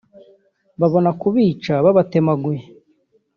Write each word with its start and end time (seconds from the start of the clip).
babona 0.79 1.09
kubica 1.21 1.73
babatmaguye 1.85 2.63